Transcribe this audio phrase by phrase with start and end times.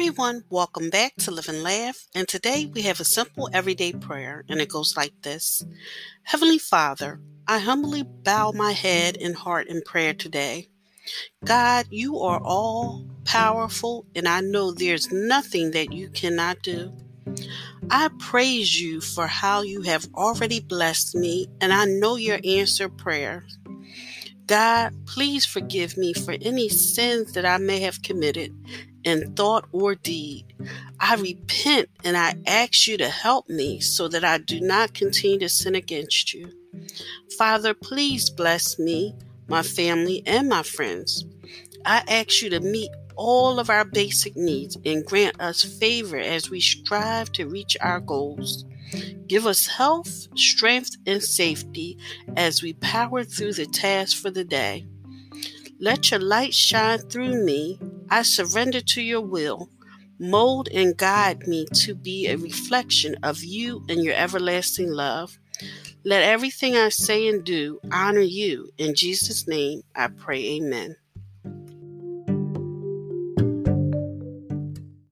[0.00, 2.06] everyone, welcome back to Live and Laugh.
[2.14, 5.62] And today we have a simple everyday prayer, and it goes like this
[6.22, 10.70] Heavenly Father, I humbly bow my head and heart in prayer today.
[11.44, 16.90] God, you are all powerful, and I know there's nothing that you cannot do.
[17.90, 22.88] I praise you for how you have already blessed me, and I know your answer
[22.88, 23.44] prayer.
[24.46, 28.54] God, please forgive me for any sins that I may have committed
[29.04, 30.44] in thought or deed.
[30.98, 35.38] I repent and I ask you to help me so that I do not continue
[35.40, 36.52] to sin against you.
[37.38, 39.14] Father, please bless me,
[39.48, 41.24] my family, and my friends.
[41.84, 46.50] I ask you to meet all of our basic needs and grant us favor as
[46.50, 48.64] we strive to reach our goals.
[49.26, 51.98] Give us health, strength, and safety
[52.36, 54.86] as we power through the task for the day.
[55.78, 57.78] Let your light shine through me.
[58.10, 59.68] I surrender to your will.
[60.18, 65.38] Mold and guide me to be a reflection of you and your everlasting love.
[66.04, 68.70] Let everything I say and do honor you.
[68.78, 70.96] In Jesus' name, I pray, Amen.